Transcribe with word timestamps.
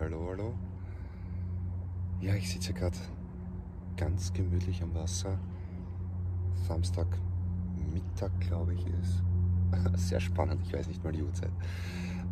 hallo, 0.00 0.26
hallo. 0.30 0.54
Ja, 2.20 2.34
ich 2.34 2.50
sitze 2.50 2.72
gerade 2.72 2.96
ganz 3.96 4.32
gemütlich 4.32 4.82
am 4.82 4.94
Wasser. 4.94 5.38
Samstag 6.66 7.06
Mittag, 7.92 8.38
glaube 8.40 8.74
ich, 8.74 8.86
ist. 8.86 9.22
Sehr 10.08 10.20
spannend, 10.20 10.60
ich 10.64 10.72
weiß 10.72 10.88
nicht 10.88 11.02
mal 11.02 11.12
die 11.12 11.22
Uhrzeit. 11.22 11.52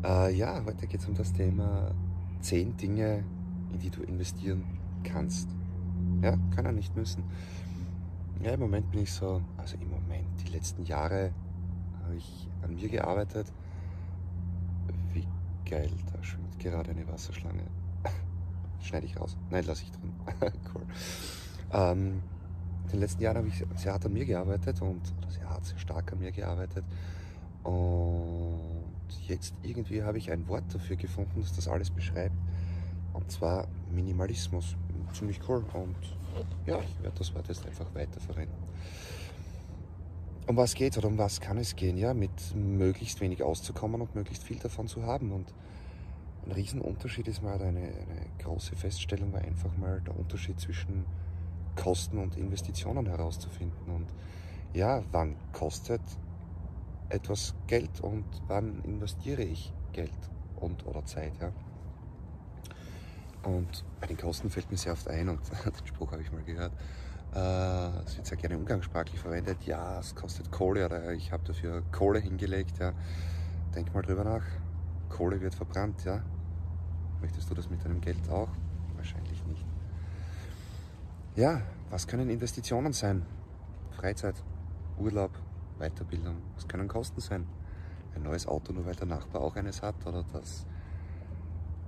Äh, 0.05 0.35
ja, 0.35 0.63
heute 0.65 0.87
geht 0.87 1.01
es 1.01 1.07
um 1.07 1.15
das 1.15 1.33
Thema 1.33 1.91
10 2.41 2.77
Dinge, 2.77 3.25
in 3.73 3.79
die 3.79 3.91
du 3.91 4.03
investieren 4.03 4.65
kannst. 5.03 5.49
Ja, 6.23 6.37
kann 6.55 6.67
er 6.67 6.73
nicht 6.73 6.95
müssen. 6.97 7.25
Ja, 8.43 8.53
im 8.53 8.61
Moment 8.61 8.91
bin 8.91 9.03
ich 9.03 9.13
so, 9.13 9.41
also 9.57 9.77
im 9.77 9.89
Moment, 9.89 10.27
die 10.47 10.53
letzten 10.53 10.83
Jahre 10.83 11.33
habe 12.03 12.17
ich 12.17 12.49
an 12.63 12.75
mir 12.75 12.89
gearbeitet. 12.89 13.53
Wie 15.13 15.27
geil, 15.65 15.91
da 16.13 16.23
schwimmt 16.23 16.44
gerade 16.65 16.91
eine 16.91 17.07
Wasserschlange. 17.07 17.63
Schneide 18.81 19.07
ich 19.07 19.19
raus. 19.19 19.37
Nein, 19.51 19.65
lasse 19.65 19.85
ich 19.85 19.93
drin. 19.93 20.13
cool. 20.75 20.83
Ähm, 21.73 22.23
in 22.87 22.91
den 22.91 23.01
letzten 23.01 23.23
Jahren 23.23 23.37
habe 23.39 23.49
ich 23.49 23.65
sehr 23.77 23.93
hart 23.93 24.07
an 24.07 24.13
mir 24.13 24.25
gearbeitet 24.25 24.81
und 24.83 25.01
oder 25.19 25.31
sehr 25.31 25.49
hart, 25.49 25.65
sehr 25.65 25.79
stark 25.79 26.13
an 26.13 26.19
mir 26.19 26.33
gearbeitet. 26.33 26.85
Und 27.63 28.61
jetzt 29.27 29.55
irgendwie 29.63 30.03
habe 30.03 30.19
ich 30.19 30.31
ein 30.31 30.47
Wort 30.49 30.65
dafür 30.73 30.97
gefunden, 30.97 31.41
das 31.41 31.55
das 31.55 31.69
alles 31.69 31.91
beschreibt. 31.91 32.37
Und 33.13 33.31
zwar 33.31 33.69
Minimalismus. 33.91 34.77
Ziemlich 35.13 35.41
cool. 35.49 35.65
Und 35.73 35.97
ja, 36.67 36.81
ich 36.81 37.03
werde 37.03 37.19
das 37.19 37.35
Wort 37.35 37.49
jetzt 37.49 37.67
einfach 37.67 37.87
weiterverwenden. 37.95 38.57
Um 40.47 40.57
was 40.57 40.75
geht 40.75 40.99
oder 40.99 41.09
um 41.09 41.17
was 41.17 41.41
kann 41.41 41.57
es 41.57 41.75
gehen? 41.75 41.97
Ja, 41.97 42.13
mit 42.13 42.55
möglichst 42.55 43.21
wenig 43.21 43.43
auszukommen 43.43 44.01
und 44.01 44.15
möglichst 44.15 44.43
viel 44.43 44.59
davon 44.59 44.89
zu 44.89 45.05
haben. 45.05 45.33
Und 45.33 45.47
ein 46.47 46.53
Riesenunterschied 46.53 47.29
ist 47.29 47.43
mal 47.43 47.61
eine, 47.61 47.81
eine 47.81 48.27
große 48.39 48.77
Feststellung, 48.77 49.33
war 49.33 49.41
einfach 49.41 49.77
mal 49.77 50.01
der 50.01 50.17
Unterschied 50.19 50.61
zwischen 50.61 51.05
Kosten 51.77 52.19
und 52.19 52.37
Investitionen 52.37 53.07
herauszufinden. 53.07 53.95
Und 53.95 54.07
ja, 54.73 55.03
wann 55.13 55.37
kostet 55.53 56.03
etwas 57.09 57.55
Geld 57.67 58.01
und 58.01 58.25
wann 58.47 58.83
investiere 58.85 59.43
ich 59.43 59.73
Geld 59.93 60.11
und 60.57 60.87
oder 60.87 61.05
Zeit, 61.05 61.33
ja. 61.41 61.53
Und 63.43 63.85
bei 64.01 64.07
den 64.07 64.17
Kosten 64.17 64.51
fällt 64.51 64.71
mir 64.71 64.79
sehr 64.79 64.93
oft 64.93 65.09
ein, 65.09 65.29
und 65.29 65.41
den 65.65 65.87
Spruch 65.87 66.13
habe 66.13 66.23
ich 66.23 66.33
mal 66.33 66.43
gehört, 66.43 66.73
äh, 67.35 68.05
es 68.07 68.17
wird 68.17 68.27
sehr 68.27 68.39
gerne 68.39 68.57
umgangssprachlich 68.57 69.19
verwendet, 69.19 69.59
ja, 69.65 69.99
es 69.99 70.15
kostet 70.15 70.51
Kohle 70.51 70.87
oder 70.87 71.13
ich 71.13 71.33
habe 71.33 71.45
dafür 71.45 71.83
Kohle 71.93 72.21
hingelegt, 72.21 72.79
ja. 72.79 72.93
Denk 73.75 73.93
mal 73.93 74.03
drüber 74.03 74.25
nach. 74.25 74.45
Kohle 75.09 75.41
wird 75.41 75.55
verbrannt, 75.55 76.05
ja. 76.05 76.23
Möchtest 77.25 77.49
du 77.49 77.55
das 77.55 77.71
mit 77.71 77.83
deinem 77.83 78.03
Geld 78.03 78.29
auch? 78.29 78.51
Wahrscheinlich 78.97 79.43
nicht. 79.47 79.65
Ja, 81.37 81.63
was 81.89 82.07
können 82.07 82.29
Investitionen 82.29 82.93
sein? 82.93 83.23
Freizeit, 83.93 84.35
Urlaub, 84.99 85.31
Weiterbildung. 85.79 86.37
Was 86.55 86.69
können 86.69 86.87
Kosten 86.87 87.23
sein? 87.23 87.47
Ein 88.15 88.25
neues 88.25 88.47
Auto, 88.47 88.75
nur 88.75 88.85
weil 88.85 88.95
der 88.95 89.07
Nachbar 89.07 89.41
auch 89.41 89.57
eines 89.57 89.81
hat 89.81 90.07
oder 90.07 90.23
das 90.35 90.67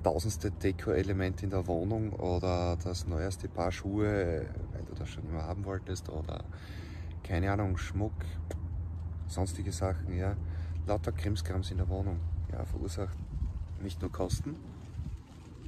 tausendste 0.02 0.52
Deko-Element 0.52 1.42
in 1.42 1.50
der 1.50 1.66
Wohnung 1.66 2.14
oder 2.14 2.78
das 2.82 3.06
neueste 3.06 3.50
Paar 3.50 3.72
Schuhe, 3.72 4.46
weil 4.72 4.84
du 4.86 4.94
das 4.94 5.10
schon 5.10 5.28
immer 5.28 5.42
haben 5.42 5.66
wolltest 5.66 6.08
oder 6.08 6.44
keine 7.22 7.52
Ahnung, 7.52 7.76
Schmuck, 7.76 8.14
sonstige 9.26 9.70
Sachen, 9.70 10.16
ja. 10.16 10.34
Lauter 10.86 11.12
Krimskrams 11.12 11.70
in 11.72 11.76
der 11.76 11.90
Wohnung, 11.90 12.20
ja, 12.50 12.64
verursacht 12.64 13.18
nicht 13.82 14.00
nur 14.00 14.10
Kosten, 14.10 14.56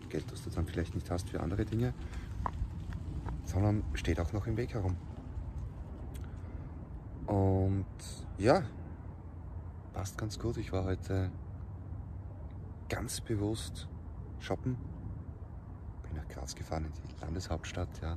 Geld, 0.09 0.31
das 0.31 0.43
du 0.43 0.51
dann 0.51 0.67
vielleicht 0.67 0.95
nicht 0.95 1.11
hast 1.11 1.29
für 1.31 1.41
andere 1.41 1.65
Dinge, 1.65 1.95
sondern 3.45 3.83
steht 3.95 4.21
auch 4.21 4.33
noch 4.33 4.47
im 4.47 4.57
Weg 4.57 4.75
herum. 4.75 4.97
Und 7.27 7.87
ja, 8.39 8.63
passt 9.93 10.17
ganz 10.17 10.39
gut. 10.39 10.57
Ich 10.57 10.73
war 10.73 10.85
heute 10.85 11.31
ganz 12.89 13.21
bewusst 13.21 13.89
shoppen. 14.39 14.77
Bin 16.03 16.17
nach 16.17 16.29
Graz 16.29 16.55
gefahren 16.55 16.87
in 16.87 16.93
die 16.93 17.21
Landeshauptstadt, 17.21 18.01
ja. 18.01 18.17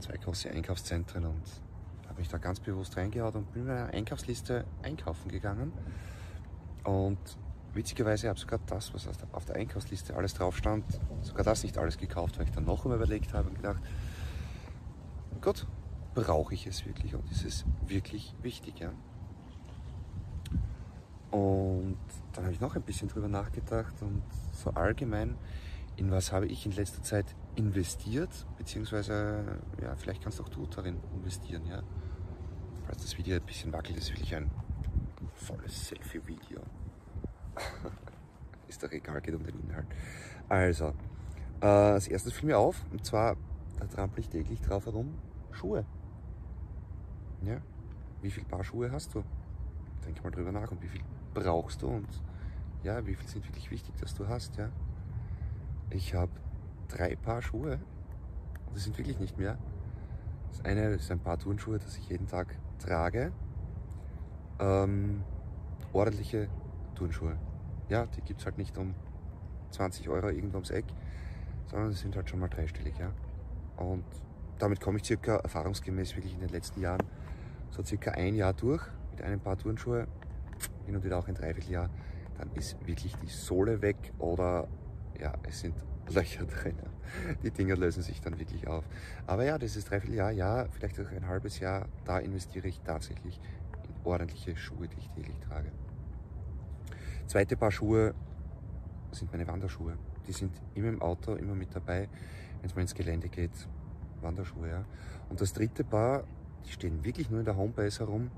Zwei 0.00 0.16
große 0.18 0.50
Einkaufszentren 0.50 1.24
und 1.24 1.42
habe 2.08 2.18
mich 2.18 2.28
da 2.28 2.38
ganz 2.38 2.60
bewusst 2.60 2.96
reingehaut 2.96 3.36
und 3.36 3.52
bin 3.52 3.64
mit 3.64 3.72
einer 3.72 3.94
Einkaufsliste 3.94 4.64
einkaufen 4.82 5.30
gegangen. 5.30 5.72
Und 6.84 7.18
witzigerweise 7.76 8.28
habe 8.28 8.36
ich 8.36 8.42
sogar 8.42 8.58
das, 8.66 8.92
was 8.94 9.08
auf 9.32 9.44
der 9.44 9.56
Einkaufsliste 9.56 10.16
alles 10.16 10.34
drauf 10.34 10.56
stand, 10.56 10.84
sogar 11.22 11.44
das 11.44 11.62
nicht 11.62 11.78
alles 11.78 11.98
gekauft, 11.98 12.38
weil 12.38 12.46
ich 12.46 12.52
dann 12.52 12.64
noch 12.64 12.84
einmal 12.84 12.98
überlegt 12.98 13.32
habe 13.34 13.48
und 13.48 13.56
gedacht, 13.56 13.80
Gott, 15.40 15.66
brauche 16.14 16.54
ich 16.54 16.66
es 16.66 16.86
wirklich 16.86 17.14
und 17.14 17.30
ist 17.30 17.44
es 17.44 17.64
wirklich 17.86 18.34
wichtig, 18.42 18.80
ja? 18.80 18.92
Und 21.30 21.98
dann 22.32 22.44
habe 22.44 22.54
ich 22.54 22.60
noch 22.60 22.74
ein 22.74 22.82
bisschen 22.82 23.08
drüber 23.08 23.28
nachgedacht 23.28 23.94
und 24.00 24.22
so 24.52 24.70
allgemein, 24.70 25.36
in 25.96 26.10
was 26.10 26.32
habe 26.32 26.46
ich 26.46 26.64
in 26.66 26.72
letzter 26.72 27.02
Zeit 27.02 27.26
investiert, 27.54 28.30
beziehungsweise, 28.58 29.44
ja, 29.82 29.94
vielleicht 29.96 30.22
kannst 30.22 30.40
auch 30.40 30.48
du 30.48 30.66
darin 30.66 30.98
investieren, 31.14 31.66
ja. 31.66 31.82
Falls 32.86 33.02
das 33.02 33.18
Video 33.18 33.36
ein 33.36 33.42
bisschen 33.42 33.72
wackelt, 33.72 33.98
ist 33.98 34.10
wirklich 34.10 34.34
ein 34.34 34.50
volles 35.34 35.88
Selfie-Video. 35.88 36.60
ist 38.68 38.82
doch 38.82 38.90
egal, 38.90 39.20
geht 39.20 39.34
um 39.34 39.44
den 39.44 39.58
Inhalt. 39.60 39.86
Also, 40.48 40.92
äh, 41.60 41.66
als 41.66 42.08
erstes 42.08 42.32
fiel 42.32 42.48
mir 42.48 42.58
auf, 42.58 42.84
und 42.90 43.04
zwar, 43.04 43.36
da 43.78 43.86
trampel 43.86 44.20
ich 44.20 44.28
täglich 44.28 44.60
drauf 44.60 44.86
herum, 44.86 45.14
Schuhe. 45.52 45.84
Ja, 47.42 47.60
wie 48.22 48.30
viel 48.30 48.44
Paar 48.44 48.64
Schuhe 48.64 48.90
hast 48.90 49.14
du? 49.14 49.22
Denk 50.04 50.22
mal 50.22 50.30
drüber 50.30 50.52
nach 50.52 50.70
und 50.70 50.82
wie 50.82 50.88
viel 50.88 51.02
brauchst 51.34 51.82
du 51.82 51.88
und 51.88 52.08
ja, 52.82 53.04
wie 53.06 53.14
viel 53.14 53.28
sind 53.28 53.44
wirklich 53.46 53.70
wichtig, 53.70 53.96
dass 53.96 54.14
du 54.14 54.28
hast, 54.28 54.56
ja. 54.56 54.70
Ich 55.90 56.14
habe 56.14 56.32
drei 56.88 57.16
Paar 57.16 57.42
Schuhe. 57.42 57.78
Das 58.72 58.84
sind 58.84 58.96
wirklich 58.98 59.18
nicht 59.18 59.38
mehr. 59.38 59.58
Das 60.50 60.64
eine 60.64 60.88
ist 60.90 61.10
ein 61.10 61.20
paar 61.20 61.38
Turnschuhe, 61.38 61.78
das 61.78 61.96
ich 61.96 62.08
jeden 62.08 62.26
Tag 62.26 62.54
trage. 62.78 63.32
Ähm, 64.58 65.22
ordentliche 65.92 66.48
Turnschuhe. 66.96 67.36
Ja, 67.88 68.06
die 68.06 68.22
gibt 68.22 68.40
es 68.40 68.46
halt 68.46 68.58
nicht 68.58 68.76
um 68.76 68.94
20 69.70 70.08
Euro 70.08 70.28
irgendwo 70.28 70.56
ums 70.56 70.70
Eck, 70.70 70.86
sondern 71.66 71.92
sie 71.92 71.98
sind 71.98 72.16
halt 72.16 72.28
schon 72.28 72.40
mal 72.40 72.48
dreistellig, 72.48 72.98
ja. 72.98 73.12
Und 73.76 74.04
damit 74.58 74.80
komme 74.80 74.98
ich 74.98 75.04
circa 75.04 75.36
erfahrungsgemäß 75.36 76.16
wirklich 76.16 76.34
in 76.34 76.40
den 76.40 76.48
letzten 76.48 76.80
Jahren 76.80 77.02
so 77.70 77.84
circa 77.84 78.12
ein 78.12 78.34
Jahr 78.34 78.54
durch 78.54 78.82
mit 79.12 79.22
einem 79.22 79.40
Paar 79.40 79.58
Turnschuhe, 79.58 80.06
hin 80.86 80.96
und 80.96 81.04
wieder 81.04 81.18
auch 81.18 81.28
ein 81.28 81.34
Dreivierteljahr, 81.34 81.90
dann 82.38 82.50
ist 82.54 82.76
wirklich 82.86 83.14
die 83.16 83.28
Sohle 83.28 83.82
weg 83.82 83.96
oder 84.18 84.66
ja, 85.20 85.32
es 85.48 85.60
sind 85.60 85.74
Löcher 86.08 86.44
drin. 86.44 86.76
Die 87.42 87.50
Dinger 87.50 87.76
lösen 87.76 88.02
sich 88.02 88.20
dann 88.20 88.38
wirklich 88.38 88.66
auf. 88.68 88.84
Aber 89.26 89.44
ja, 89.44 89.58
dieses 89.58 89.84
Dreivierteljahr, 89.84 90.30
ja, 90.30 90.66
vielleicht 90.70 91.00
auch 91.00 91.10
ein 91.10 91.26
halbes 91.26 91.60
Jahr, 91.60 91.86
da 92.04 92.18
investiere 92.18 92.68
ich 92.68 92.80
tatsächlich 92.80 93.40
in 93.84 93.94
ordentliche 94.04 94.56
Schuhe, 94.56 94.88
die 94.88 94.98
ich 94.98 95.08
täglich 95.10 95.38
trage. 95.40 95.70
Zweite 97.26 97.56
Paar 97.56 97.72
Schuhe 97.72 98.14
sind 99.10 99.32
meine 99.32 99.48
Wanderschuhe. 99.48 99.94
Die 100.28 100.32
sind 100.32 100.52
immer 100.74 100.88
im 100.88 101.02
Auto, 101.02 101.34
immer 101.34 101.56
mit 101.56 101.74
dabei, 101.74 102.08
wenn 102.60 102.70
es 102.70 102.76
mal 102.76 102.82
ins 102.82 102.94
Gelände 102.94 103.28
geht. 103.28 103.50
Wanderschuhe, 104.20 104.68
ja. 104.68 104.84
Und 105.28 105.40
das 105.40 105.52
dritte 105.52 105.82
Paar, 105.82 106.24
die 106.64 106.72
stehen 106.72 107.04
wirklich 107.04 107.28
nur 107.28 107.40
in 107.40 107.44
der 107.44 107.56
Homebase 107.56 108.00
herum. 108.00 108.30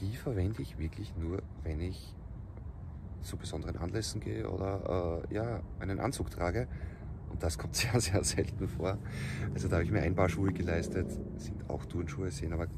Die 0.00 0.16
verwende 0.16 0.62
ich 0.62 0.78
wirklich 0.78 1.14
nur, 1.16 1.42
wenn 1.62 1.80
ich 1.80 2.14
zu 3.20 3.36
besonderen 3.36 3.76
Anlässen 3.76 4.20
gehe 4.20 4.48
oder 4.48 5.24
äh, 5.30 5.34
ja, 5.34 5.60
einen 5.78 6.00
Anzug 6.00 6.30
trage. 6.30 6.68
Und 7.28 7.42
das 7.42 7.58
kommt 7.58 7.76
sehr, 7.76 8.00
sehr 8.00 8.24
selten 8.24 8.66
vor. 8.66 8.96
Also 9.52 9.68
da 9.68 9.76
habe 9.76 9.84
ich 9.84 9.90
mir 9.90 10.00
ein 10.00 10.14
paar 10.14 10.30
Schuhe 10.30 10.52
geleistet. 10.52 11.10
Sind 11.36 11.68
auch 11.68 11.84
Turnschuhe, 11.84 12.30
sehen 12.30 12.54
aber 12.54 12.68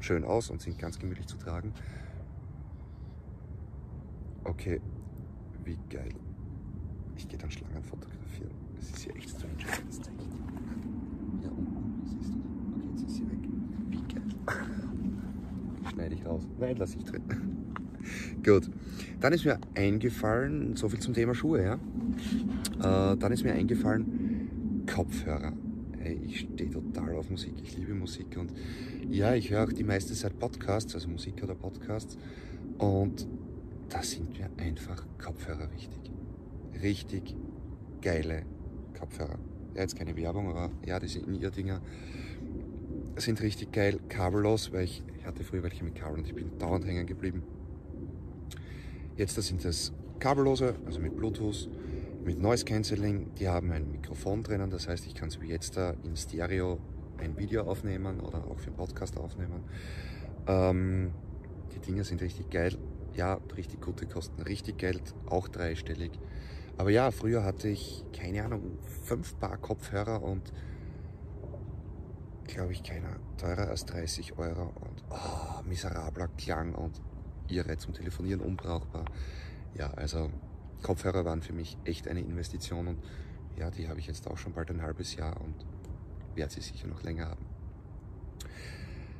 schön 0.00 0.24
aus 0.24 0.50
und 0.50 0.60
sind 0.60 0.80
ganz 0.80 0.98
gemütlich 0.98 1.28
zu 1.28 1.36
tragen. 1.36 1.72
Okay, 4.44 4.80
wie 5.64 5.78
geil. 5.88 6.12
Ich 7.16 7.28
gehe 7.28 7.38
dann 7.38 7.50
Schlangen 7.50 7.82
fotografieren. 7.82 8.50
Das 8.76 8.90
ist 8.90 9.06
ja 9.06 9.14
echt 9.14 9.30
strange. 9.30 9.54
Das 9.86 10.00
zeige 10.00 10.18
ich. 10.18 11.44
Ja, 11.44 11.50
siehst 12.04 12.34
du 12.34 12.38
Okay, 12.76 12.88
jetzt 12.90 13.06
ist 13.06 13.16
sie 13.16 13.30
weg. 13.30 13.38
Wie 13.88 14.14
geil. 14.14 14.22
Schneide 15.92 16.14
ich 16.14 16.26
raus. 16.26 16.48
Nein, 16.58 16.76
lasse 16.76 16.96
ich 16.98 17.04
drin. 17.04 17.22
Gut. 18.44 18.68
Dann 19.20 19.32
ist 19.32 19.44
mir 19.44 19.58
eingefallen, 19.74 20.74
so 20.74 20.88
viel 20.88 20.98
zum 20.98 21.14
Thema 21.14 21.34
Schuhe, 21.34 21.62
ja. 21.62 21.74
Äh, 22.78 23.16
dann 23.16 23.32
ist 23.32 23.44
mir 23.44 23.52
eingefallen, 23.52 24.84
Kopfhörer. 24.92 25.52
Hey, 25.98 26.20
ich 26.26 26.40
stehe 26.40 26.70
total 26.70 27.14
auf 27.14 27.30
Musik, 27.30 27.54
ich 27.62 27.76
liebe 27.76 27.94
Musik 27.94 28.36
und 28.36 28.52
ja, 29.08 29.34
ich 29.34 29.50
höre 29.50 29.62
auch 29.62 29.72
die 29.72 29.84
meiste 29.84 30.14
Zeit 30.14 30.36
Podcasts, 30.36 30.94
also 30.96 31.08
Musik 31.08 31.40
oder 31.44 31.54
Podcasts 31.54 32.18
und 32.78 33.28
da 33.92 34.02
sind 34.02 34.38
mir 34.38 34.48
einfach 34.56 35.04
Kopfhörer 35.22 35.70
wichtig. 35.72 36.10
richtig 36.82 37.36
geile 38.00 38.42
Kopfhörer. 38.98 39.38
Ja, 39.74 39.82
jetzt 39.82 39.96
keine 39.96 40.16
Werbung, 40.16 40.48
aber 40.48 40.70
ja, 40.84 40.98
diese 40.98 41.18
In-Ear-Dinger 41.20 41.80
sind 43.16 43.40
richtig 43.42 43.72
geil, 43.72 44.00
kabellos, 44.08 44.72
weil 44.72 44.84
ich, 44.84 45.02
hatte 45.24 45.44
früher 45.44 45.62
welche 45.62 45.84
mit 45.84 45.94
Kabel 45.94 46.18
und 46.18 46.26
ich 46.26 46.34
bin 46.34 46.58
dauernd 46.58 46.84
hängen 46.84 47.06
geblieben. 47.06 47.42
Jetzt 49.16 49.38
das 49.38 49.46
sind 49.46 49.64
das 49.64 49.92
kabellose, 50.18 50.74
also 50.86 50.98
mit 50.98 51.14
Bluetooth, 51.14 51.68
mit 52.24 52.40
Noise 52.40 52.64
Cancelling. 52.64 53.34
Die 53.34 53.46
haben 53.46 53.70
ein 53.70 53.90
Mikrofon 53.92 54.42
drinnen, 54.42 54.70
das 54.70 54.88
heißt, 54.88 55.06
ich 55.06 55.14
kann 55.14 55.30
so 55.30 55.40
wie 55.42 55.48
jetzt 55.48 55.76
da 55.76 55.94
in 56.02 56.16
Stereo 56.16 56.78
ein 57.18 57.36
Video 57.36 57.62
aufnehmen 57.62 58.20
oder 58.20 58.38
auch 58.48 58.58
für 58.58 58.70
Podcast 58.72 59.16
aufnehmen. 59.16 59.62
Ähm, 60.48 61.12
die 61.74 61.78
Dinge 61.78 62.04
sind 62.04 62.20
richtig 62.20 62.50
geil. 62.50 62.76
Ja, 63.14 63.34
richtig 63.56 63.80
gute 63.82 64.06
kosten 64.06 64.40
richtig 64.42 64.78
Geld, 64.78 65.14
auch 65.26 65.48
dreistellig. 65.48 66.12
Aber 66.78 66.90
ja, 66.90 67.10
früher 67.10 67.44
hatte 67.44 67.68
ich, 67.68 68.04
keine 68.12 68.44
Ahnung, 68.44 68.78
fünf 69.04 69.38
Paar 69.38 69.58
Kopfhörer 69.58 70.22
und 70.22 70.52
glaube 72.44 72.72
ich 72.72 72.82
keiner 72.82 73.18
teurer 73.36 73.68
als 73.68 73.84
30 73.86 74.38
Euro 74.38 74.72
und 74.74 75.04
oh, 75.10 75.62
miserabler 75.68 76.28
Klang 76.28 76.74
und 76.74 77.00
irre 77.48 77.76
zum 77.76 77.92
Telefonieren 77.92 78.40
unbrauchbar. 78.40 79.04
Ja, 79.74 79.90
also 79.92 80.30
Kopfhörer 80.82 81.24
waren 81.24 81.42
für 81.42 81.52
mich 81.52 81.76
echt 81.84 82.08
eine 82.08 82.20
Investition 82.20 82.88
und 82.88 82.98
ja, 83.56 83.70
die 83.70 83.88
habe 83.88 84.00
ich 84.00 84.06
jetzt 84.06 84.26
auch 84.26 84.38
schon 84.38 84.52
bald 84.52 84.70
ein 84.70 84.82
halbes 84.82 85.14
Jahr 85.14 85.40
und 85.40 85.54
werde 86.34 86.52
sie 86.52 86.60
sicher 86.60 86.88
noch 86.88 87.02
länger 87.02 87.28
haben. 87.28 87.44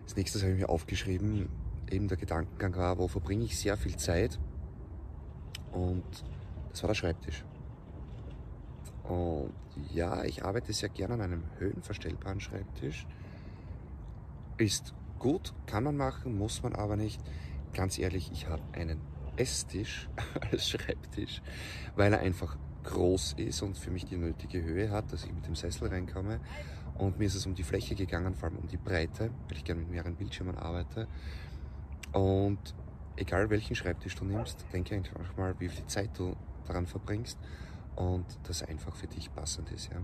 Als 0.03 0.17
nächstes 0.17 0.43
habe 0.43 0.53
ich 0.53 0.61
mir 0.61 0.69
aufgeschrieben, 0.69 1.49
eben 1.93 2.09
der 2.09 2.17
Gedankengang 2.17 2.75
war, 2.77 2.99
wo 2.99 3.09
verbringe 3.09 3.45
ich 3.45 3.59
sehr 3.59 3.77
viel 3.77 3.97
Zeit 3.97 4.39
und 5.73 6.05
das 6.71 6.83
war 6.83 6.89
der 6.89 6.95
Schreibtisch. 6.95 7.45
Und 9.05 9.53
ja, 9.93 10.25
ich 10.25 10.45
arbeite 10.45 10.73
sehr 10.73 10.89
gerne 10.89 11.15
an 11.15 11.21
einem 11.21 11.45
höhenverstellbaren 11.59 12.41
Schreibtisch. 12.41 13.07
Ist 14.59 14.95
gut, 15.19 15.55
kann 15.67 15.85
man 15.85 15.97
machen, 15.97 16.37
muss 16.37 16.63
man 16.63 16.75
aber 16.75 16.97
nicht. 16.97 17.21
Ganz 17.75 17.99
ehrlich, 17.99 18.31
ich 18.33 18.49
habe 18.49 18.63
einen 18.73 19.01
Esstisch 19.37 20.09
als 20.51 20.69
Schreibtisch, 20.69 21.43
weil 21.97 22.13
er 22.13 22.21
einfach 22.21 22.57
groß 22.85 23.35
ist 23.35 23.63
und 23.63 23.79
für 23.79 23.91
mich 23.91 24.05
die 24.05 24.17
nötige 24.17 24.63
Höhe 24.63 24.91
hat, 24.91 25.13
dass 25.13 25.25
ich 25.25 25.33
mit 25.33 25.47
dem 25.47 25.55
Sessel 25.55 25.89
reinkomme. 25.89 26.41
Und 26.99 27.19
mir 27.19 27.25
ist 27.25 27.35
es 27.35 27.47
um 27.47 27.55
die 27.55 27.63
Fläche 27.63 27.95
gegangen, 27.95 28.35
vor 28.35 28.49
allem 28.49 28.59
um 28.59 28.69
die 28.69 28.77
Breite, 28.77 29.31
weil 29.49 29.57
ich 29.57 29.65
gerne 29.65 29.81
mit 29.81 29.91
mehreren 29.91 30.15
Bildschirmen 30.15 30.57
arbeite. 30.57 31.09
Und 32.13 32.75
egal 33.17 33.51
welchen 33.51 33.75
Schreibtisch 33.75 34.15
du 34.17 34.25
nimmst, 34.25 34.65
denke 34.73 34.97
einfach 34.97 35.37
mal, 35.37 35.55
wie 35.59 35.69
viel 35.69 35.87
Zeit 35.87 36.11
du 36.19 36.37
daran 36.67 36.87
verbringst 36.87 37.39
und 37.97 38.27
das 38.45 38.63
einfach 38.63 38.95
für 38.95 39.07
dich 39.07 39.33
passend 39.35 39.71
ist. 39.71 39.91
Ja, 39.93 40.03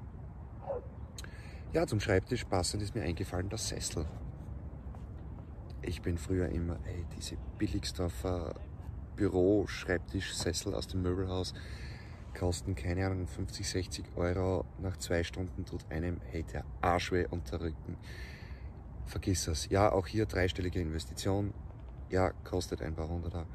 ja 1.73 1.87
zum 1.87 2.01
Schreibtisch 2.01 2.45
passend 2.45 2.83
ist 2.83 2.95
mir 2.95 3.03
eingefallen 3.03 3.49
der 3.49 3.59
Sessel. 3.59 4.07
Ich 5.83 6.03
bin 6.03 6.19
früher 6.19 6.49
immer, 6.49 6.79
ey, 6.85 7.05
diese 7.17 7.37
Billigsdorfer 7.59 8.55
Büro-Schreibtischsessel 9.17 10.75
aus 10.75 10.87
dem 10.87 11.03
Möbelhaus 11.03 11.55
kosten, 12.39 12.75
keine 12.75 13.07
Ahnung, 13.07 13.27
50, 13.27 13.69
60 13.69 14.05
Euro. 14.17 14.65
Nach 14.81 14.97
zwei 14.97 15.25
Stunden 15.25 15.65
tut 15.65 15.91
einem, 15.91 16.21
hey, 16.31 16.45
der 16.45 16.65
Arsch 16.81 17.13
weh 17.13 17.27
und 17.27 17.51
der 17.51 17.61
Rücken. 17.61 17.97
Vergiss 19.07 19.49
es. 19.49 19.69
Ja, 19.71 19.91
auch 19.91 20.07
hier 20.07 20.27
dreistellige 20.27 20.81
Investition. 20.81 21.53
Ja, 22.11 22.33
kostet 22.45 22.83
ein 22.83 22.95
paar 22.95 23.09
Hunderter. 23.09 23.47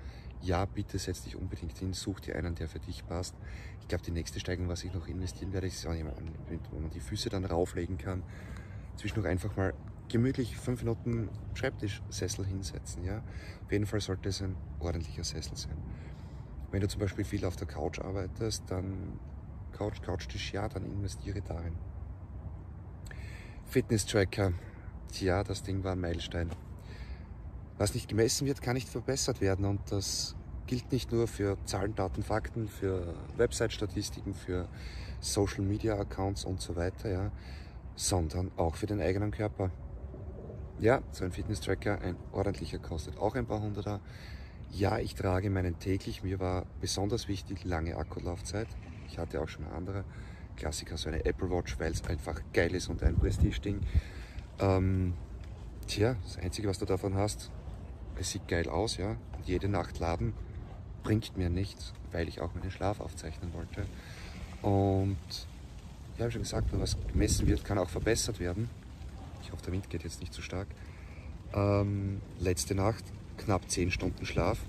Ja, 0.42 0.66
bitte 0.66 1.00
setz 1.00 1.24
dich 1.24 1.36
unbedingt 1.36 1.78
hin, 1.78 1.94
such 1.94 2.20
dir 2.20 2.36
einen, 2.36 2.54
der 2.56 2.68
für 2.68 2.80
dich 2.80 3.06
passt. 3.08 3.36
Ich 3.82 3.88
glaube, 3.88 4.04
die 4.04 4.12
nächste 4.12 4.40
Steigung, 4.40 4.68
was 4.68 4.84
ich 4.84 4.94
noch 4.94 5.08
investieren 5.08 5.54
werde, 5.54 5.68
ist 5.68 5.86
wo 5.86 6.80
man 6.80 6.90
die 6.92 7.00
Füße 7.00 7.30
dann 7.30 7.46
rauflegen 7.46 7.98
kann. 7.98 8.24
Zwischendurch 8.98 9.28
einfach 9.28 9.56
mal 9.56 9.74
gemütlich 10.10 10.58
fünf 10.58 10.82
Minuten 10.82 11.30
Schreibtischsessel 11.54 12.46
hinsetzen. 12.46 13.04
Ja? 13.04 13.24
Auf 13.66 13.72
jeden 13.72 13.86
Fall 13.86 14.02
sollte 14.02 14.30
es 14.30 14.42
ein 14.42 14.56
ordentlicher 14.80 15.24
Sessel 15.24 15.56
sein. 15.56 15.78
Wenn 16.72 16.82
du 16.82 16.88
zum 16.88 17.00
Beispiel 17.00 17.24
viel 17.24 17.46
auf 17.46 17.56
der 17.56 17.68
Couch 17.68 18.00
arbeitest, 18.00 18.64
dann 18.68 19.20
Couch, 19.72 20.02
Couchtisch, 20.02 20.54
ja, 20.54 20.68
dann 20.68 20.86
investiere 20.86 21.42
darin. 21.42 21.76
Fitness-Tracker, 23.66 24.54
tja, 25.12 25.44
das 25.44 25.64
Ding 25.64 25.84
war 25.84 25.94
ein 25.94 26.02
Meilenstein. 26.02 26.50
Was 27.78 27.94
nicht 27.94 28.08
gemessen 28.08 28.46
wird, 28.46 28.62
kann 28.62 28.76
nicht 28.76 28.90
verbessert 28.90 29.42
werden 29.42 29.66
und 29.66 29.80
das 29.92 30.36
gilt 30.68 30.92
nicht 30.92 31.12
nur 31.12 31.28
für 31.28 31.58
Zahlen, 31.66 31.96
Daten, 31.96 32.24
Fakten, 32.24 32.68
für 32.68 33.14
Website-Statistiken, 33.38 34.34
für 34.34 34.68
Social-Media-Accounts 35.20 36.46
und 36.46 36.62
so 36.62 36.76
weiter, 36.76 37.10
ja, 37.10 37.32
sondern 37.96 38.52
auch 38.58 38.76
für 38.76 38.86
den 38.86 39.02
eigenen 39.02 39.32
Körper. 39.32 39.72
Ja, 40.80 41.02
so 41.12 41.24
ein 41.24 41.32
Fitness-Tracker, 41.32 42.02
ein 42.02 42.16
ordentlicher, 42.32 42.80
kostet 42.80 43.18
auch 43.18 43.36
ein 43.36 43.46
paar 43.46 43.62
Hunderter. 43.62 44.00
Ja, 44.72 44.98
ich 44.98 45.16
trage 45.16 45.50
meinen 45.50 45.78
täglich. 45.80 46.24
Mir 46.24 46.40
war 46.40 46.66
besonders 46.82 47.28
wichtig 47.28 47.64
lange 47.64 47.96
Akkulaufzeit. 47.96 48.68
Ich 49.08 49.20
hatte 49.20 49.42
auch 49.42 49.48
schon 49.48 49.66
andere 49.68 50.04
Klassiker, 50.56 50.98
so 50.98 51.10
eine 51.10 51.26
Apple 51.26 51.50
Watch, 51.50 51.80
weil 51.80 51.92
es 51.92 52.04
einfach 52.06 52.42
geil 52.54 52.74
ist 52.74 52.90
und 52.90 53.04
ein 53.04 53.16
Prestige-Ding. 53.16 53.82
Ähm, 54.60 55.14
tja, 55.88 56.16
das 56.24 56.38
Einzige, 56.38 56.68
was 56.68 56.80
du 56.80 56.86
davon 56.86 57.16
hast, 57.16 57.52
es 58.20 58.32
sieht 58.32 58.48
geil 58.48 58.70
aus, 58.70 58.98
ja. 58.98 59.16
Jede 59.46 59.68
Nacht 59.68 60.00
laden 60.00 60.34
bringt 61.04 61.38
mir 61.38 61.50
nichts, 61.50 61.94
weil 62.12 62.28
ich 62.28 62.42
auch 62.42 62.54
meinen 62.56 62.72
Schlaf 62.72 63.00
aufzeichnen 63.00 63.54
wollte. 63.54 63.86
Und 64.62 65.18
ich 66.16 66.22
habe 66.22 66.32
schon 66.32 66.44
gesagt, 66.44 66.70
was 66.72 66.98
gemessen 67.12 67.48
wird, 67.48 67.66
kann 67.66 67.78
auch 67.78 67.90
verbessert 67.90 68.40
werden. 68.40 68.70
Ich 69.44 69.52
hoffe, 69.52 69.64
der 69.64 69.74
Wind 69.74 69.90
geht 69.90 70.04
jetzt 70.04 70.22
nicht 70.22 70.34
zu 70.34 70.42
so 70.42 70.46
stark. 70.46 70.68
Ähm, 71.54 72.22
letzte 72.40 72.76
Nacht 72.76 73.04
knapp 73.38 73.70
10 73.70 73.92
Stunden 73.92 74.26
Schlaf. 74.26 74.60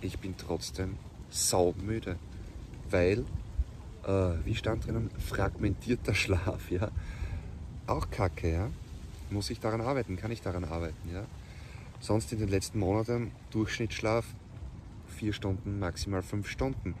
Ich 0.00 0.18
bin 0.18 0.36
trotzdem 0.36 0.96
saumüde, 1.30 2.16
weil, 2.90 3.24
äh, 4.04 4.34
wie 4.44 4.54
stand 4.54 4.86
drinnen, 4.86 5.10
fragmentierter 5.18 6.14
Schlaf, 6.22 6.70
ja. 6.70 6.90
Auch 7.86 8.10
kacke, 8.10 8.50
ja. 8.50 8.70
Muss 9.30 9.50
ich 9.50 9.60
daran 9.60 9.80
arbeiten, 9.80 10.16
kann 10.16 10.30
ich 10.30 10.42
daran 10.42 10.64
arbeiten, 10.64 11.12
ja. 11.12 11.24
Sonst 12.02 12.32
in 12.32 12.40
den 12.40 12.48
letzten 12.48 12.80
Monaten 12.80 13.30
Durchschnittsschlaf 13.50 14.26
4 15.06 15.32
Stunden, 15.32 15.78
maximal 15.78 16.20
5 16.20 16.48
Stunden. 16.48 16.96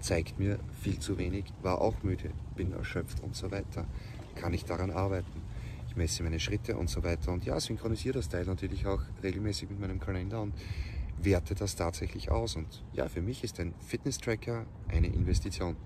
Zeigt 0.00 0.38
mir 0.38 0.58
viel 0.80 0.98
zu 0.98 1.18
wenig, 1.18 1.44
war 1.60 1.82
auch 1.82 2.02
müde, 2.02 2.30
bin 2.56 2.72
erschöpft 2.72 3.20
und 3.22 3.36
so 3.36 3.50
weiter. 3.50 3.84
Kann 4.36 4.54
ich 4.54 4.64
daran 4.64 4.90
arbeiten? 4.90 5.42
messe 5.98 6.22
meine 6.22 6.40
Schritte 6.40 6.78
und 6.78 6.88
so 6.88 7.02
weiter. 7.02 7.30
Und 7.30 7.44
ja, 7.44 7.60
synchronisiere 7.60 8.14
das 8.14 8.30
Teil 8.30 8.46
natürlich 8.46 8.86
auch 8.86 9.02
regelmäßig 9.22 9.68
mit 9.68 9.80
meinem 9.80 10.00
Kalender 10.00 10.40
und 10.40 10.54
werte 11.20 11.54
das 11.54 11.76
tatsächlich 11.76 12.30
aus. 12.30 12.56
Und 12.56 12.82
ja, 12.94 13.06
für 13.08 13.20
mich 13.20 13.44
ist 13.44 13.60
ein 13.60 13.74
Fitness-Tracker 13.86 14.64
eine 14.88 15.08
Investition. 15.08 15.76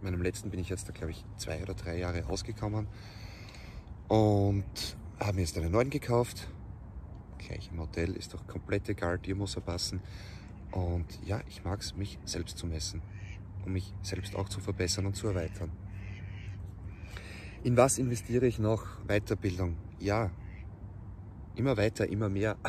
In 0.00 0.04
meinem 0.04 0.22
letzten 0.22 0.50
bin 0.50 0.60
ich 0.60 0.68
jetzt 0.68 0.88
da, 0.88 0.92
glaube 0.92 1.10
ich, 1.10 1.24
zwei 1.36 1.60
oder 1.62 1.74
drei 1.74 1.98
Jahre 1.98 2.26
ausgekommen 2.26 2.86
und 4.06 4.96
habe 5.18 5.34
mir 5.34 5.40
jetzt 5.40 5.56
einen 5.56 5.72
neuen 5.72 5.90
gekauft. 5.90 6.46
Gleich 7.38 7.70
Hotel 7.76 8.16
ist 8.16 8.34
doch 8.34 8.46
komplett 8.46 8.88
egal, 8.88 9.18
dir 9.18 9.34
muss 9.34 9.56
er 9.56 9.62
passen. 9.62 10.00
Und 10.70 11.06
ja, 11.24 11.40
ich 11.48 11.64
mag 11.64 11.80
es, 11.80 11.96
mich 11.96 12.18
selbst 12.24 12.58
zu 12.58 12.66
messen, 12.66 13.02
um 13.64 13.72
mich 13.72 13.92
selbst 14.02 14.34
auch 14.34 14.48
zu 14.48 14.60
verbessern 14.60 15.06
und 15.06 15.14
zu 15.14 15.28
erweitern. 15.28 15.70
In 17.62 17.76
was 17.76 17.98
investiere 17.98 18.46
ich 18.46 18.58
noch? 18.58 18.84
Weiterbildung. 19.06 19.76
Ja, 19.98 20.30
immer 21.54 21.76
weiter, 21.76 22.08
immer 22.08 22.28
mehr. 22.28 22.56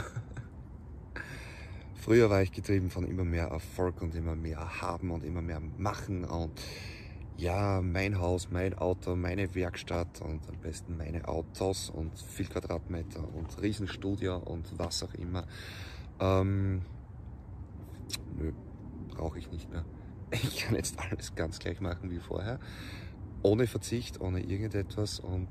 Früher 1.95 2.29
war 2.29 2.43
ich 2.43 2.51
getrieben 2.51 2.89
von 2.89 3.05
immer 3.05 3.23
mehr 3.23 3.47
Erfolg 3.47 4.01
und 4.01 4.15
immer 4.15 4.35
mehr 4.35 4.81
haben 4.81 5.11
und 5.11 5.23
immer 5.23 5.41
mehr 5.41 5.61
machen 5.77 6.23
und 6.23 6.61
ja, 7.37 7.81
mein 7.81 8.19
Haus, 8.19 8.49
mein 8.51 8.73
Auto, 8.75 9.15
meine 9.15 9.53
Werkstatt 9.55 10.21
und 10.21 10.47
am 10.49 10.57
besten 10.61 10.97
meine 10.97 11.27
Autos 11.27 11.89
und 11.89 12.17
viel 12.17 12.47
Quadratmeter 12.47 13.27
und 13.33 13.61
Riesenstudio 13.61 14.37
und 14.37 14.77
was 14.77 15.03
auch 15.03 15.13
immer. 15.13 15.45
Ähm, 16.19 16.81
nö, 18.37 18.53
brauche 19.09 19.39
ich 19.39 19.51
nicht 19.51 19.69
mehr. 19.69 19.85
Ich 20.31 20.65
kann 20.65 20.75
jetzt 20.75 20.99
alles 20.99 21.35
ganz 21.35 21.59
gleich 21.59 21.79
machen 21.79 22.09
wie 22.09 22.19
vorher 22.19 22.59
ohne 23.45 23.67
Verzicht, 23.67 24.19
ohne 24.21 24.41
irgendetwas 24.41 25.19
und 25.19 25.47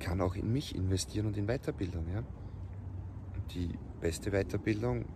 kann 0.00 0.20
auch 0.20 0.34
in 0.34 0.52
mich 0.52 0.74
investieren 0.74 1.26
und 1.26 1.36
in 1.38 1.46
Weiterbildung. 1.46 2.04
Ja? 2.12 2.22
Die 3.54 3.70
beste 4.02 4.30
Weiterbildung, 4.32 5.06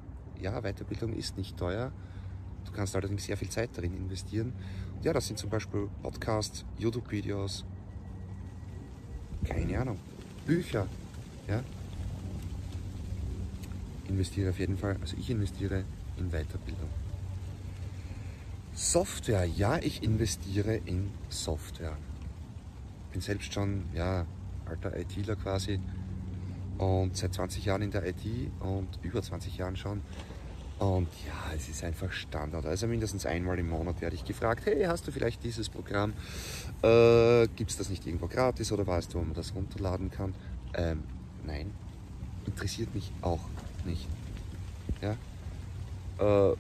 ja, 0.41 0.63
Weiterbildung 0.63 1.13
ist 1.13 1.37
nicht 1.37 1.59
teuer. 1.59 1.93
Du 2.65 2.73
kannst 2.73 2.97
allerdings 2.97 3.25
sehr 3.25 3.37
viel 3.37 3.51
Zeit 3.51 3.77
darin 3.77 3.95
investieren. 3.95 4.55
Ja, 5.05 5.13
das 5.13 5.27
sind 5.27 5.39
zum 5.39 5.51
Beispiel 5.51 5.91
Podcasts, 6.03 6.65
YouTube-Videos, 6.79 7.67
keine 9.47 9.79
Ahnung, 9.79 9.99
Bücher. 10.47 10.89
Ja? 11.47 11.63
Investiere 14.09 14.49
auf 14.49 14.59
jeden 14.59 14.79
Fall, 14.79 14.97
also 15.03 15.15
ich 15.19 15.29
investiere 15.29 15.85
in 16.17 16.31
Weiterbildung. 16.31 16.89
Software, 18.73 19.45
ja, 19.45 19.77
ich 19.77 20.03
investiere 20.03 20.77
in 20.87 21.11
Software. 21.29 21.99
Bin 23.13 23.21
selbst 23.21 23.53
schon, 23.53 23.85
ja, 23.93 24.25
alter 24.65 24.97
ITler 24.97 25.37
quasi 25.37 25.81
und 26.79 27.15
seit 27.15 27.35
20 27.35 27.67
Jahren 27.67 27.83
in 27.83 27.91
der 27.91 28.07
IT 28.07 28.25
und 28.61 28.89
über 29.03 29.21
20 29.21 29.59
Jahren 29.59 29.77
schon. 29.77 30.01
Und 30.79 31.09
ja, 31.27 31.55
es 31.55 31.69
ist 31.69 31.85
einfach 31.85 32.11
Standard. 32.13 32.67
Also 32.67 32.87
mindestens 32.87 33.27
einmal 33.27 33.59
im 33.59 33.69
Monat 33.69 34.01
werde 34.01 34.17
ich 34.17 34.25
gefragt, 34.25 34.67
hey, 34.67 34.85
hast 34.85 35.07
du 35.07 35.13
vielleicht 35.13 35.45
dieses 35.45 35.69
Programm? 35.69 36.13
Äh, 36.83 37.47
Gibt 37.57 37.71
es 37.71 37.77
das 37.77 37.91
nicht 37.91 38.07
irgendwo 38.07 38.27
gratis 38.27 38.73
oder 38.73 38.87
weißt 38.87 39.15
du, 39.15 39.19
wo 39.19 39.23
man 39.23 39.35
das 39.35 39.55
runterladen 39.55 40.11
kann? 40.11 40.35
Ähm, 40.75 41.05
nein, 41.47 41.71
interessiert 42.47 42.95
mich 42.95 43.13
auch 43.23 43.41
nicht. 43.85 44.09
Ja? 45.01 45.17
Äh, 46.19 46.57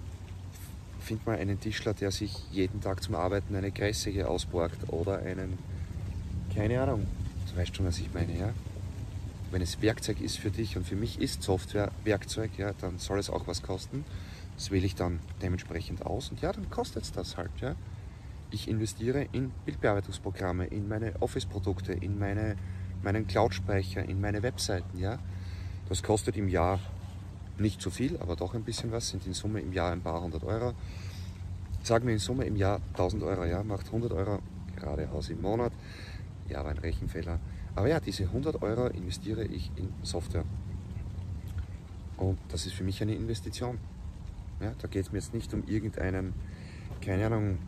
find 1.00 1.26
mal 1.26 1.36
einen 1.36 1.60
Tischler, 1.60 1.92
der 1.92 2.10
sich 2.10 2.34
jeden 2.50 2.80
Tag 2.80 3.02
zum 3.02 3.14
Arbeiten 3.14 3.54
eine 3.56 3.72
Kreissäge 3.72 4.28
ausborgt 4.28 4.92
oder 4.92 5.18
einen, 5.18 5.58
keine 6.54 6.80
Ahnung, 6.80 7.06
du 7.50 7.60
weißt 7.60 7.76
schon, 7.76 7.86
was 7.86 7.98
ich 7.98 8.12
meine, 8.14 8.36
ja? 8.38 8.50
Wenn 9.54 9.62
es 9.62 9.80
Werkzeug 9.80 10.20
ist 10.20 10.38
für 10.38 10.50
dich 10.50 10.76
und 10.76 10.84
für 10.84 10.96
mich 10.96 11.20
ist 11.20 11.44
Software 11.44 11.92
Werkzeug, 12.02 12.50
ja, 12.58 12.72
dann 12.80 12.98
soll 12.98 13.20
es 13.20 13.30
auch 13.30 13.46
was 13.46 13.62
kosten. 13.62 14.04
Das 14.56 14.72
wähle 14.72 14.84
ich 14.84 14.96
dann 14.96 15.20
dementsprechend 15.42 16.04
aus 16.04 16.30
und 16.30 16.40
ja, 16.40 16.50
dann 16.50 16.68
kostet 16.70 17.04
es 17.04 17.12
das 17.12 17.36
halt. 17.36 17.52
Ja. 17.60 17.76
Ich 18.50 18.66
investiere 18.66 19.28
in 19.30 19.52
Bildbearbeitungsprogramme, 19.64 20.66
in 20.66 20.88
meine 20.88 21.22
Office-Produkte, 21.22 21.92
in 21.92 22.18
meine, 22.18 22.56
meinen 23.04 23.28
Cloud-Speicher, 23.28 24.02
in 24.02 24.20
meine 24.20 24.42
Webseiten. 24.42 24.98
Ja. 24.98 25.20
Das 25.88 26.02
kostet 26.02 26.36
im 26.36 26.48
Jahr 26.48 26.80
nicht 27.56 27.80
so 27.80 27.90
viel, 27.90 28.18
aber 28.18 28.34
doch 28.34 28.54
ein 28.54 28.64
bisschen 28.64 28.90
was, 28.90 29.10
sind 29.10 29.24
in 29.24 29.34
Summe 29.34 29.60
im 29.60 29.72
Jahr 29.72 29.92
ein 29.92 30.00
paar 30.00 30.20
hundert 30.20 30.42
Euro. 30.42 30.74
Sagen 31.84 32.08
wir 32.08 32.12
in 32.12 32.18
Summe 32.18 32.44
im 32.44 32.56
Jahr 32.56 32.80
1000 32.94 33.22
Euro, 33.22 33.44
ja, 33.44 33.62
macht 33.62 33.86
100 33.86 34.12
Euro 34.14 34.40
geradeaus 34.74 35.28
im 35.28 35.40
Monat. 35.40 35.72
Ja, 36.48 36.64
war 36.64 36.72
ein 36.72 36.78
Rechenfehler. 36.78 37.38
Aber 37.74 37.88
ja, 37.88 38.00
diese 38.00 38.24
100 38.24 38.62
Euro 38.62 38.86
investiere 38.86 39.44
ich 39.44 39.70
in 39.76 39.92
Software. 40.02 40.44
Und 42.16 42.38
das 42.48 42.66
ist 42.66 42.74
für 42.74 42.84
mich 42.84 43.02
eine 43.02 43.14
Investition. 43.14 43.78
Ja, 44.60 44.72
da 44.78 44.88
geht 44.88 45.04
es 45.06 45.12
mir 45.12 45.18
jetzt 45.18 45.34
nicht 45.34 45.52
um 45.52 45.64
irgendeinen, 45.66 46.34
keine 47.00 47.26
Ahnung, 47.26 47.58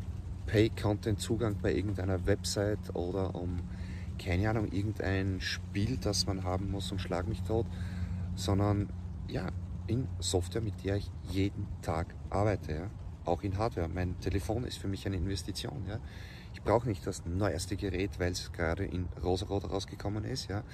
Pay-Content-Zugang 0.46 1.56
bei 1.60 1.74
irgendeiner 1.74 2.24
Website 2.26 2.94
oder 2.94 3.34
um, 3.34 3.60
keine 4.18 4.48
Ahnung, 4.48 4.70
irgendein 4.70 5.40
Spiel, 5.40 5.96
das 5.96 6.26
man 6.26 6.44
haben 6.44 6.70
muss 6.70 6.92
und 6.92 7.00
schlag 7.00 7.26
mich 7.26 7.42
tot, 7.42 7.66
sondern 8.36 8.88
ja, 9.28 9.48
in 9.88 10.06
Software, 10.20 10.62
mit 10.62 10.84
der 10.84 10.96
ich 10.96 11.10
jeden 11.30 11.66
Tag 11.82 12.14
arbeite. 12.30 12.72
Ja? 12.72 12.90
Auch 13.24 13.42
in 13.42 13.58
Hardware. 13.58 13.88
Mein 13.88 14.18
Telefon 14.20 14.64
ist 14.64 14.78
für 14.78 14.88
mich 14.88 15.06
eine 15.06 15.16
Investition. 15.16 15.84
Ja? 15.88 15.98
Ich 16.56 16.62
brauche 16.62 16.88
nicht 16.88 17.06
das 17.06 17.26
neueste 17.26 17.76
Gerät, 17.76 18.18
weil 18.18 18.32
es 18.32 18.50
gerade 18.50 18.86
in 18.86 19.10
rosarot 19.22 19.70
rausgekommen 19.70 20.24
ist, 20.24 20.48
ja, 20.48 20.64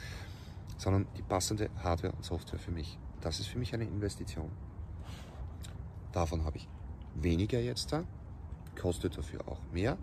sondern 0.79 1.09
die 1.17 1.23
passende 1.23 1.71
Hardware 1.83 2.13
und 2.13 2.25
Software 2.25 2.61
für 2.61 2.71
mich. 2.71 3.01
Das 3.21 3.41
ist 3.41 3.49
für 3.49 3.59
mich 3.59 3.75
eine 3.75 3.83
Investition. 3.83 4.53
Davon 6.13 6.45
habe 6.45 6.59
ich 6.59 6.69
weniger 7.17 7.59
jetzt 7.59 7.93
da, 7.93 8.05
kostet 8.81 9.19
dafür 9.19 9.41
auch 9.49 9.59
mehr, 9.73 9.99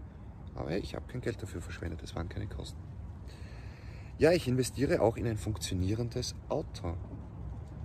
aber 0.54 0.78
ich 0.78 0.96
habe 0.96 1.08
kein 1.08 1.22
Geld 1.22 1.42
dafür 1.42 1.62
verschwendet, 1.62 2.04
es 2.04 2.14
waren 2.14 2.28
keine 2.28 2.48
Kosten. 2.48 2.82
Ja, 4.18 4.34
ich 4.34 4.50
investiere 4.50 5.02
auch 5.02 5.16
in 5.16 5.28
ein 5.28 5.38
funktionierendes 5.38 6.36
Auto. 6.50 6.98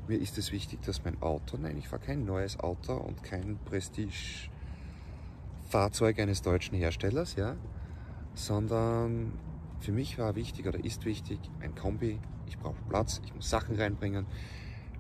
Mir 0.09 0.19
ist 0.19 0.37
es 0.37 0.51
wichtig, 0.51 0.83
dass 0.83 1.05
mein 1.05 1.23
Auto, 1.23 1.57
nein, 1.59 1.79
ich 1.79 1.87
fahre 1.87 2.03
kein 2.03 2.25
neues 2.25 2.59
Auto 2.59 2.97
und 2.97 3.23
kein 3.23 3.57
Prestige-Fahrzeug 3.67 6.19
eines 6.19 6.43
deutschen 6.43 6.77
Herstellers, 6.77 7.37
ja, 7.37 7.55
sondern 8.35 9.33
für 9.81 9.93
mich 9.93 10.19
war 10.19 10.35
wichtig 10.35 10.67
oder 10.67 10.83
ist 10.83 11.05
wichtig 11.05 11.39
ein 11.61 11.75
Kombi. 11.75 12.19
Ich 12.47 12.59
brauche 12.59 12.77
Platz, 12.89 13.21
ich 13.25 13.35
muss 13.35 13.49
Sachen 13.49 13.77
reinbringen. 13.77 14.27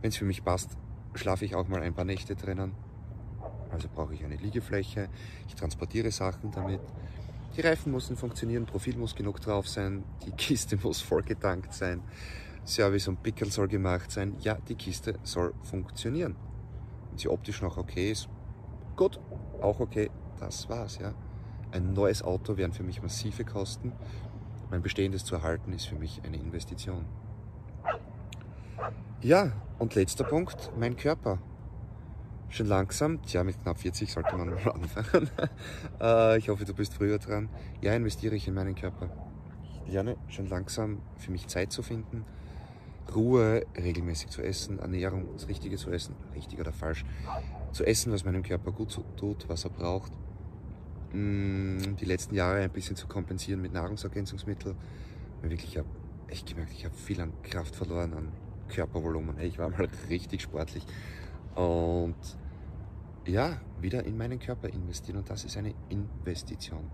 Wenn 0.00 0.08
es 0.08 0.16
für 0.16 0.24
mich 0.24 0.44
passt, 0.44 0.76
schlafe 1.14 1.44
ich 1.44 1.54
auch 1.54 1.68
mal 1.68 1.82
ein 1.82 1.94
paar 1.94 2.04
Nächte 2.04 2.36
drinnen. 2.36 2.72
Also 3.70 3.88
brauche 3.92 4.14
ich 4.14 4.24
eine 4.24 4.36
Liegefläche. 4.36 5.08
Ich 5.48 5.54
transportiere 5.54 6.10
Sachen 6.10 6.50
damit. 6.50 6.80
Die 7.56 7.60
Reifen 7.60 7.92
müssen 7.92 8.16
funktionieren, 8.16 8.66
Profil 8.66 8.96
muss 8.96 9.14
genug 9.14 9.40
drauf 9.40 9.68
sein, 9.68 10.02
die 10.26 10.32
Kiste 10.32 10.76
muss 10.82 11.00
vollgetankt 11.00 11.72
sein, 11.72 12.02
Service 12.66 13.06
und 13.06 13.22
Pickel 13.22 13.50
soll 13.50 13.68
gemacht 13.68 14.10
sein. 14.10 14.34
Ja, 14.40 14.58
die 14.68 14.74
Kiste 14.74 15.18
soll 15.22 15.54
funktionieren. 15.62 16.34
Wenn 17.10 17.18
sie 17.18 17.28
optisch 17.28 17.62
noch 17.62 17.76
okay 17.76 18.10
ist, 18.10 18.28
gut, 18.96 19.20
auch 19.62 19.78
okay, 19.78 20.10
das 20.40 20.68
war's, 20.68 20.98
ja. 20.98 21.14
Ein 21.74 21.92
neues 21.92 22.22
Auto 22.22 22.56
wären 22.56 22.72
für 22.72 22.84
mich 22.84 23.02
massive 23.02 23.44
Kosten. 23.44 23.90
Mein 24.70 24.80
bestehendes 24.80 25.24
zu 25.24 25.34
erhalten 25.34 25.72
ist 25.72 25.86
für 25.86 25.96
mich 25.96 26.20
eine 26.24 26.36
Investition. 26.36 27.04
Ja, 29.20 29.50
und 29.80 29.96
letzter 29.96 30.22
Punkt, 30.22 30.70
mein 30.78 30.96
Körper. 30.96 31.40
Schon 32.48 32.66
langsam, 32.66 33.20
tja, 33.22 33.42
mit 33.42 33.60
knapp 33.60 33.78
40 33.78 34.12
sollte 34.12 34.36
man 34.36 34.50
mal 34.64 34.70
anfangen. 34.70 35.28
Äh, 36.00 36.38
ich 36.38 36.48
hoffe, 36.48 36.64
du 36.64 36.74
bist 36.74 36.94
früher 36.94 37.18
dran. 37.18 37.48
Ja, 37.80 37.92
investiere 37.92 38.36
ich 38.36 38.46
in 38.46 38.54
meinen 38.54 38.76
Körper. 38.76 39.10
Ich 39.64 39.92
lerne 39.92 40.16
schon 40.28 40.46
langsam 40.46 41.00
für 41.16 41.32
mich 41.32 41.48
Zeit 41.48 41.72
zu 41.72 41.82
finden, 41.82 42.24
Ruhe, 43.12 43.66
regelmäßig 43.76 44.30
zu 44.30 44.42
essen, 44.42 44.78
Ernährung, 44.78 45.26
das 45.32 45.48
Richtige 45.48 45.76
zu 45.76 45.90
essen, 45.90 46.14
richtig 46.36 46.60
oder 46.60 46.72
falsch, 46.72 47.04
zu 47.72 47.84
essen, 47.84 48.12
was 48.12 48.24
meinem 48.24 48.44
Körper 48.44 48.70
gut 48.70 48.96
tut, 49.16 49.48
was 49.48 49.64
er 49.64 49.70
braucht 49.70 50.12
Mm, 51.14 51.97
die 51.97 52.04
letzten 52.04 52.35
Jahre 52.35 52.61
ein 52.61 52.71
bisschen 52.71 52.97
zu 52.97 53.06
kompensieren 53.06 53.62
mit 53.62 53.73
Nahrungsergänzungsmitteln. 53.73 54.76
Weil 55.40 55.50
wirklich, 55.50 55.71
ich 55.71 55.78
habe 55.78 55.88
echt 56.26 56.49
gemerkt, 56.49 56.73
ich 56.73 56.85
habe 56.85 56.94
viel 56.94 57.21
an 57.21 57.33
Kraft 57.42 57.76
verloren, 57.76 58.14
an 58.14 58.33
Körpervolumen. 58.68 59.38
Ich 59.38 59.59
war 59.59 59.68
mal 59.71 59.88
richtig 60.09 60.42
sportlich. 60.42 60.85
Und 61.54 62.16
ja, 63.26 63.61
wieder 63.80 64.04
in 64.04 64.16
meinen 64.16 64.40
Körper 64.40 64.68
investieren 64.68 65.18
und 65.18 65.30
das 65.30 65.44
ist 65.44 65.56
eine 65.56 65.73
Investition. 65.88 66.90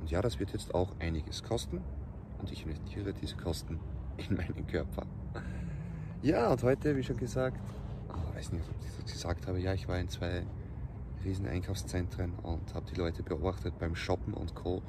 Und 0.00 0.10
ja, 0.10 0.22
das 0.22 0.38
wird 0.40 0.52
jetzt 0.52 0.74
auch 0.74 0.98
einiges 0.98 1.42
kosten 1.42 1.80
und 2.38 2.50
ich 2.50 2.64
investiere 2.64 3.12
diese 3.12 3.36
Kosten 3.36 3.78
in 4.16 4.36
meinen 4.36 4.66
Körper. 4.66 5.06
Ja, 6.22 6.50
und 6.50 6.62
heute, 6.62 6.96
wie 6.96 7.02
schon 7.02 7.18
gesagt, 7.18 7.60
ich 8.08 8.36
weiß 8.36 8.52
nicht, 8.52 8.64
ob 8.68 8.74
ich 8.80 9.04
das 9.04 9.12
gesagt 9.12 9.46
habe, 9.46 9.60
ja, 9.60 9.74
ich 9.74 9.86
war 9.86 9.98
in 9.98 10.08
zwei 10.08 10.44
riesen 11.24 11.46
Einkaufszentren 11.46 12.32
und 12.42 12.74
habe 12.74 12.86
die 12.90 12.94
Leute 12.94 13.22
beobachtet 13.22 13.78
beim 13.78 13.96
Shoppen 13.96 14.34
und 14.34 14.54
Co. 14.54 14.82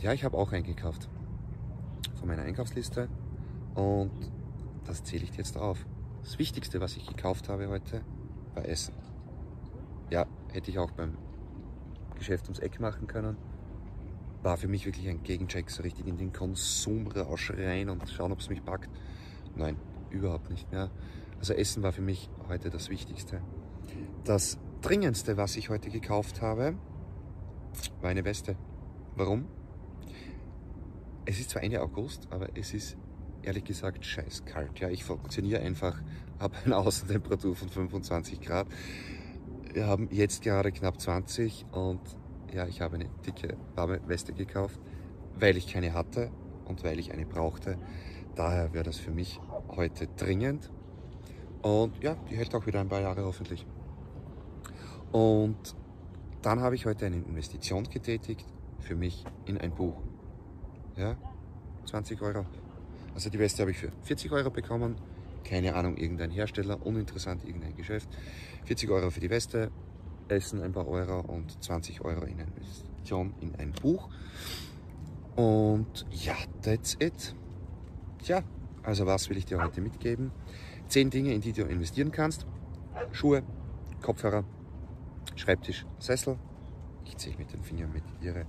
Ja, 0.00 0.12
ich 0.12 0.24
habe 0.24 0.36
auch 0.36 0.52
eingekauft 0.52 1.08
von 2.16 2.28
meiner 2.28 2.42
Einkaufsliste 2.42 3.08
und 3.74 4.10
das 4.84 5.04
zähle 5.04 5.24
ich 5.24 5.36
jetzt 5.36 5.56
auf. 5.56 5.86
Das 6.22 6.38
Wichtigste, 6.38 6.80
was 6.80 6.96
ich 6.96 7.06
gekauft 7.06 7.48
habe 7.48 7.68
heute, 7.68 8.02
war 8.54 8.66
Essen. 8.66 8.94
Ja, 10.10 10.26
hätte 10.52 10.70
ich 10.70 10.78
auch 10.78 10.90
beim 10.90 11.16
Geschäft 12.18 12.46
ums 12.46 12.58
Eck 12.58 12.80
machen 12.80 13.06
können. 13.06 13.36
War 14.42 14.56
für 14.56 14.68
mich 14.68 14.86
wirklich 14.86 15.08
ein 15.08 15.22
Gegencheck, 15.22 15.70
so 15.70 15.82
richtig 15.82 16.06
in 16.06 16.16
den 16.16 16.32
Konsumrausch 16.32 17.52
rein 17.52 17.90
und 17.90 18.08
schauen, 18.08 18.32
ob 18.32 18.40
es 18.40 18.48
mich 18.48 18.64
packt. 18.64 18.90
Nein, 19.54 19.76
überhaupt 20.10 20.50
nicht 20.50 20.70
mehr. 20.72 20.90
Also 21.38 21.54
Essen 21.54 21.82
war 21.82 21.92
für 21.92 22.02
mich 22.02 22.28
heute 22.48 22.70
das 22.70 22.90
Wichtigste. 22.90 23.40
Das 24.24 24.58
dringendste, 24.80 25.36
was 25.36 25.56
ich 25.56 25.68
heute 25.68 25.90
gekauft 25.90 26.42
habe, 26.42 26.74
war 28.00 28.10
eine 28.10 28.24
Weste. 28.24 28.56
Warum? 29.16 29.46
Es 31.26 31.38
ist 31.38 31.50
zwar 31.50 31.62
Ende 31.62 31.80
August, 31.82 32.28
aber 32.30 32.56
es 32.56 32.74
ist 32.74 32.96
ehrlich 33.42 33.64
gesagt 33.64 34.04
scheiß 34.04 34.44
kalt. 34.44 34.80
Ja, 34.80 34.88
ich 34.88 35.04
funktioniere 35.04 35.60
einfach, 35.60 36.00
habe 36.38 36.56
eine 36.64 36.76
Außentemperatur 36.76 37.54
von 37.54 37.68
25 37.68 38.40
Grad. 38.40 38.66
Wir 39.72 39.86
haben 39.86 40.08
jetzt 40.10 40.42
gerade 40.42 40.72
knapp 40.72 41.00
20 41.00 41.66
und 41.72 42.00
ja, 42.52 42.66
ich 42.66 42.80
habe 42.80 42.96
eine 42.96 43.08
dicke, 43.24 43.56
warme 43.76 44.00
Weste 44.08 44.32
gekauft, 44.32 44.80
weil 45.38 45.56
ich 45.56 45.72
keine 45.72 45.94
hatte 45.94 46.30
und 46.64 46.82
weil 46.82 46.98
ich 46.98 47.12
eine 47.12 47.26
brauchte. 47.26 47.78
Daher 48.34 48.72
wäre 48.72 48.84
das 48.84 48.96
für 48.96 49.10
mich 49.10 49.40
heute 49.68 50.08
dringend. 50.16 50.70
Und 51.62 52.02
ja, 52.02 52.16
die 52.28 52.36
hält 52.36 52.54
auch 52.54 52.66
wieder 52.66 52.80
ein 52.80 52.88
paar 52.88 53.02
Jahre 53.02 53.24
hoffentlich. 53.24 53.66
Und 55.12 55.74
dann 56.42 56.60
habe 56.60 56.74
ich 56.74 56.86
heute 56.86 57.06
eine 57.06 57.16
Investition 57.16 57.84
getätigt 57.84 58.46
für 58.78 58.94
mich 58.94 59.24
in 59.46 59.58
ein 59.58 59.72
Buch. 59.72 60.00
Ja, 60.96 61.16
20 61.86 62.20
Euro. 62.22 62.46
Also 63.14 63.30
die 63.30 63.38
Weste 63.38 63.62
habe 63.62 63.72
ich 63.72 63.78
für 63.78 63.90
40 64.02 64.32
Euro 64.32 64.50
bekommen. 64.50 64.96
Keine 65.44 65.74
Ahnung, 65.74 65.96
irgendein 65.96 66.30
Hersteller, 66.30 66.84
uninteressant, 66.84 67.44
irgendein 67.44 67.74
Geschäft. 67.76 68.08
40 68.64 68.90
Euro 68.90 69.10
für 69.10 69.20
die 69.20 69.30
Weste, 69.30 69.70
Essen 70.28 70.62
ein 70.62 70.72
paar 70.72 70.86
Euro 70.86 71.20
und 71.20 71.62
20 71.62 72.02
Euro 72.02 72.24
in 72.24 72.38
Investition 72.38 73.34
in 73.40 73.54
ein 73.56 73.72
Buch. 73.72 74.08
Und 75.36 76.06
ja, 76.10 76.34
that's 76.62 76.96
it. 77.00 77.34
Tja, 78.22 78.42
also 78.82 79.06
was 79.06 79.28
will 79.28 79.38
ich 79.38 79.46
dir 79.46 79.62
heute 79.62 79.80
mitgeben? 79.80 80.30
Zehn 80.88 81.10
Dinge, 81.10 81.32
in 81.32 81.40
die 81.40 81.52
du 81.52 81.62
investieren 81.62 82.12
kannst. 82.12 82.46
Schuhe, 83.12 83.42
Kopfhörer, 84.02 84.44
Schreibtisch, 85.36 85.86
Sessel, 85.98 86.36
Ich 87.06 87.16
zähle 87.16 87.36
mit 87.38 87.52
den 87.52 87.62
Fingern 87.62 87.92
mit 87.92 88.04
ihre. 88.20 88.46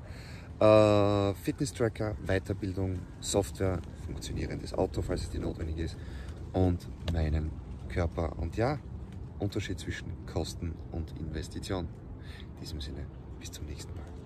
Äh, 0.60 1.34
Fitness-Tracker, 1.34 2.16
Weiterbildung, 2.28 3.00
Software, 3.20 3.82
funktionierendes 4.06 4.74
Auto, 4.74 5.02
falls 5.02 5.24
es 5.24 5.30
dir 5.30 5.42
notwendig 5.42 5.78
ist. 5.78 5.98
Und 6.54 6.88
meinen 7.14 7.52
Körper. 7.90 8.38
Und 8.38 8.58
ja, 8.58 8.78
Unterschied 9.40 9.80
zwischen 9.80 10.26
Kosten 10.28 10.76
und 10.92 11.18
Investition. 11.20 11.88
In 12.54 12.60
diesem 12.62 12.80
Sinne, 12.80 13.08
bis 13.40 13.52
zum 13.52 13.66
nächsten 13.66 13.94
Mal. 13.96 14.21